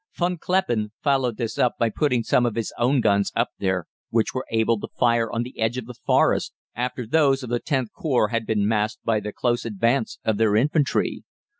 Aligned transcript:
Von 0.15 0.39
Kleppen 0.39 0.89
followed 1.03 1.37
this 1.37 1.59
up 1.59 1.77
by 1.77 1.91
putting 1.91 2.23
some 2.23 2.43
of 2.43 2.55
his 2.55 2.73
own 2.79 3.01
guns 3.01 3.31
up 3.35 3.49
there, 3.59 3.85
which 4.09 4.33
were 4.33 4.47
able 4.49 4.79
to 4.79 4.87
fire 4.97 5.31
on 5.31 5.43
the 5.43 5.59
edge 5.59 5.77
of 5.77 5.85
the 5.85 5.93
Forest 5.93 6.53
after 6.73 7.05
those 7.05 7.43
of 7.43 7.51
the 7.51 7.61
Xth 7.61 7.91
Corps 7.93 8.29
had 8.29 8.47
been 8.47 8.67
masked 8.67 9.03
by 9.05 9.19
the 9.19 9.31
close 9.31 9.63
advance 9.63 10.17
of 10.25 10.37
their 10.39 10.55
infantry. 10.55 11.23